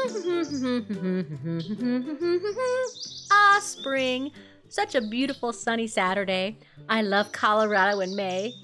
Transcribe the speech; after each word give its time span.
ah, 3.32 3.60
spring. 3.62 4.30
Such 4.68 4.94
a 4.94 5.00
beautiful 5.00 5.52
sunny 5.52 5.86
Saturday. 5.86 6.58
I 6.88 7.02
love 7.02 7.32
Colorado 7.32 8.00
in 8.00 8.16
May. 8.16 8.54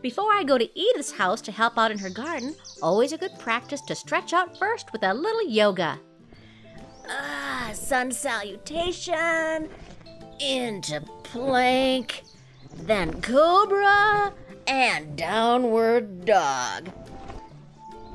Before 0.00 0.32
I 0.32 0.42
go 0.42 0.58
to 0.58 0.78
Edith's 0.78 1.12
house 1.12 1.40
to 1.42 1.52
help 1.52 1.78
out 1.78 1.92
in 1.92 1.98
her 1.98 2.10
garden, 2.10 2.56
always 2.82 3.12
a 3.12 3.18
good 3.18 3.38
practice 3.38 3.80
to 3.82 3.94
stretch 3.94 4.32
out 4.32 4.58
first 4.58 4.92
with 4.92 5.04
a 5.04 5.14
little 5.14 5.46
yoga. 5.46 6.00
Ah, 7.08 7.70
sun 7.72 8.10
salutation, 8.10 9.68
into 10.40 11.00
plank, 11.22 12.22
then 12.78 13.20
cobra, 13.20 14.32
and 14.66 15.16
downward 15.16 16.24
dog. 16.24 16.90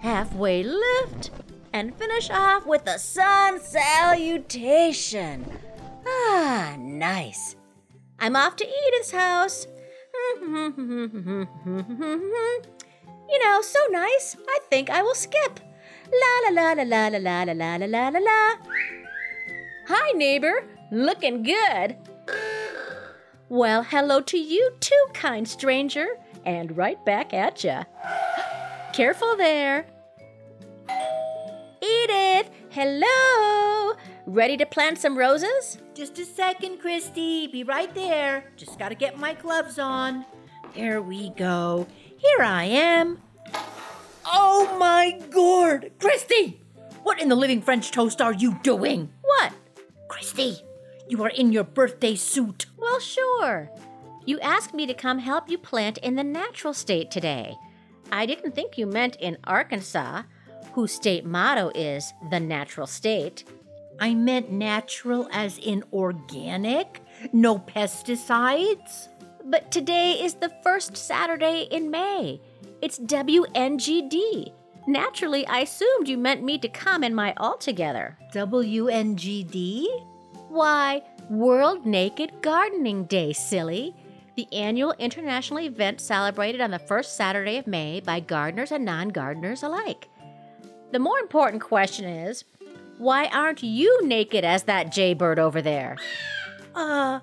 Halfway 0.02 0.64
lift, 0.64 1.32
and 1.74 1.96
finish 1.96 2.30
off 2.30 2.66
with 2.66 2.88
a 2.88 3.00
sun 3.00 3.60
salutation. 3.60 5.46
Ah, 6.06 6.76
nice. 6.80 7.56
I'm 8.20 8.36
off 8.36 8.56
to 8.58 8.66
Edith's 8.66 9.12
house. 9.12 9.68
you 10.42 11.48
know, 13.44 13.62
so 13.62 13.80
nice. 13.92 14.36
I 14.48 14.60
think 14.70 14.90
I 14.90 15.02
will 15.04 15.16
skip. 15.16 15.60
La 16.12 16.50
la 16.50 16.62
la 16.62 16.84
la 16.84 16.84
la 16.84 17.08
la 17.08 17.44
la 17.44 17.54
la 17.54 17.76
la 17.76 17.86
la 17.86 18.10
la 18.10 18.20
la. 18.20 18.56
Hi, 19.88 20.12
neighbor. 20.14 20.64
Looking 20.92 21.44
good. 21.44 21.98
Well, 23.50 23.84
hello 23.84 24.22
to 24.22 24.38
you 24.38 24.72
too, 24.80 25.06
kind 25.14 25.48
stranger, 25.48 26.08
and 26.46 26.76
right 26.76 27.04
back 27.06 27.34
at 27.34 27.64
ya. 27.64 27.84
Careful 28.94 29.36
there. 29.38 29.86
Edith, 31.88 32.50
hello. 32.70 33.94
Ready 34.26 34.58
to 34.58 34.66
plant 34.66 34.98
some 34.98 35.18
roses? 35.18 35.78
Just 35.94 36.20
a 36.20 36.26
second, 36.26 36.80
Christy. 36.80 37.48
Be 37.48 37.64
right 37.64 37.94
there. 37.96 38.52
Just 38.58 38.78
gotta 38.78 38.96
get 38.96 39.18
my 39.18 39.34
gloves 39.34 39.80
on. 39.80 40.26
There 40.76 41.02
we 41.02 41.30
go. 41.30 41.88
Here 42.18 42.44
I 42.44 42.66
am. 42.66 43.22
Oh 44.26 44.76
my 44.78 45.18
gourd! 45.30 45.92
Christy! 46.00 46.60
What 47.04 47.22
in 47.22 47.30
the 47.30 47.36
living 47.36 47.62
French 47.62 47.92
toast 47.92 48.22
are 48.22 48.34
you 48.34 48.60
doing? 48.64 49.10
What? 49.22 49.54
Christy, 50.10 50.58
you 51.08 51.24
are 51.24 51.30
in 51.30 51.54
your 51.54 51.64
birthday 51.64 52.16
suit. 52.16 52.66
Well, 52.76 53.00
sure. 53.00 53.70
You 54.26 54.42
asked 54.42 54.74
me 54.74 54.86
to 54.88 54.94
come 54.94 55.20
help 55.20 55.50
you 55.50 55.58
plant 55.58 56.00
in 56.00 56.16
the 56.16 56.24
natural 56.24 56.74
state 56.74 57.12
today. 57.12 57.56
I 58.12 58.26
didn't 58.26 58.56
think 58.56 58.78
you 58.78 58.86
meant 58.86 59.16
in 59.16 59.38
Arkansas, 59.46 60.24
whose 60.78 60.94
state 60.94 61.26
motto 61.26 61.72
is 61.74 62.14
the 62.30 62.40
natural 62.40 62.86
state. 62.86 63.44
I 64.00 64.14
meant 64.14 64.52
natural 64.52 65.28
as 65.32 65.58
in 65.58 65.84
organic, 65.92 67.02
no 67.34 67.58
pesticides. 67.58 69.08
But 69.44 69.72
today 69.72 70.12
is 70.22 70.36
the 70.36 70.54
first 70.62 70.96
Saturday 70.96 71.68
in 71.72 71.90
May. 71.90 72.40
It's 72.80 73.00
WNGD. 73.00 74.54
Naturally, 74.86 75.48
I 75.48 75.62
assumed 75.62 76.08
you 76.08 76.16
meant 76.16 76.44
me 76.44 76.60
to 76.60 76.70
come 76.70 77.04
in 77.04 77.16
my 77.16 77.34
altogether. 77.38 78.16
WNGD? 78.36 79.88
Why, 80.50 81.02
World 81.28 81.88
Naked 81.88 82.34
Gardening 82.44 83.06
Day, 83.06 83.34
silly. 83.34 83.96
The 84.36 84.48
annual 84.54 84.94
international 85.00 85.62
event 85.62 86.02
celebrated 86.02 86.62
on 86.62 86.70
the 86.70 86.78
first 86.78 87.16
Saturday 87.16 87.58
of 87.58 87.66
May 87.66 88.00
by 88.00 88.20
gardeners 88.20 88.72
and 88.72 88.86
non 88.86 89.10
gardeners 89.10 89.64
alike. 89.64 90.08
The 90.92 91.00
more 91.00 91.20
important 91.20 91.62
question 91.62 92.06
is 92.06 92.44
why 92.98 93.28
aren't 93.28 93.62
you 93.62 94.06
naked 94.06 94.44
as 94.44 94.64
that 94.64 94.92
jaybird 94.92 95.38
over 95.38 95.62
there? 95.62 95.98
Uh, 96.74 97.20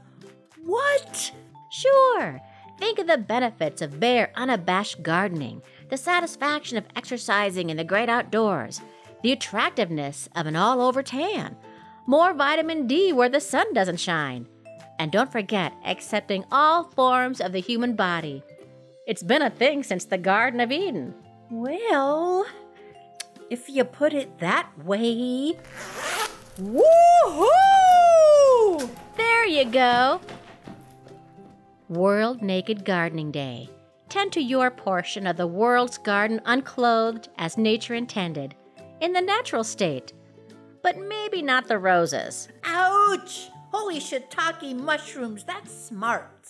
what? 0.65 1.33
Sure. 1.71 2.41
Think 2.79 2.99
of 2.99 3.07
the 3.07 3.19
benefits 3.19 3.83
of 3.83 3.99
bare, 3.99 4.31
unabashed 4.35 5.03
gardening, 5.03 5.63
the 5.89 5.97
satisfaction 5.97 6.77
of 6.77 6.85
exercising 6.97 7.71
in 7.71 7.77
the 7.77 7.85
great 7.85 8.09
outdoors, 8.09 8.81
the 9.23 9.33
attractiveness 9.33 10.29
of 10.37 10.47
an 10.47 10.57
all 10.57 10.81
over 10.81 11.03
tan, 11.03 11.57
more 12.07 12.35
vitamin 12.35 12.87
D 12.87 13.13
where 13.13 13.29
the 13.29 13.41
sun 13.41 13.73
doesn't 13.73 14.01
shine. 14.01 14.47
And 14.99 15.11
don't 15.11 15.33
forget 15.33 15.73
accepting 15.85 16.45
all 16.53 16.85
forms 16.85 17.41
of 17.41 17.53
the 17.53 17.61
human 17.61 17.97
body. 17.97 18.45
It's 19.07 19.23
been 19.23 19.43
a 19.43 19.51
thing 19.51 19.83
since 19.83 20.05
the 20.05 20.19
Garden 20.19 20.61
of 20.61 20.71
Eden. 20.71 21.15
Well, 21.51 22.47
if 23.55 23.69
you 23.69 23.85
put 23.85 24.13
it 24.13 24.41
that 24.41 24.69
way. 24.85 25.55
Woohoo! 26.59 27.47
There 29.17 29.47
you 29.47 29.65
go. 29.67 30.21
World 31.89 32.43
Naked 32.43 32.85
Gardening 32.85 33.31
Day. 33.31 33.71
Tend 34.09 34.33
to 34.33 34.41
your 34.41 34.73
portion 34.73 35.25
of 35.29 35.37
the 35.37 35.47
world's 35.47 35.99
garden 35.99 36.41
unclothed 36.47 37.29
as 37.39 37.57
nature 37.57 37.95
intended, 37.95 38.57
in 39.01 39.13
the 39.13 39.21
natural 39.21 39.63
state. 39.63 40.13
But 40.83 40.99
maybe 40.99 41.41
not 41.41 41.69
the 41.69 41.79
roses. 41.79 42.49
Ouch! 42.65 43.51
Holy 43.71 44.01
shiitake 44.01 44.75
mushrooms, 44.75 45.45
that's 45.45 45.73
smart. 45.73 46.49